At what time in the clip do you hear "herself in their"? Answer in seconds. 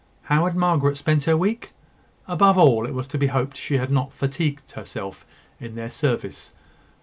4.71-5.91